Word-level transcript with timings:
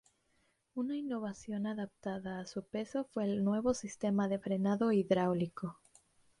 Una 0.73 0.97
innovación 0.97 1.67
adaptada 1.67 2.39
a 2.39 2.47
su 2.47 2.63
peso 2.65 3.03
fue 3.03 3.25
el 3.25 3.43
nuevo 3.43 3.75
sistema 3.75 4.27
de 4.27 4.39
frenado 4.39 4.91
hidráulico. 4.91 5.77